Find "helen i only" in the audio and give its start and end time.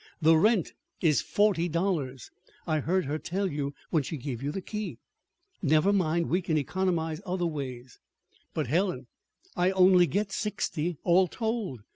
8.65-10.07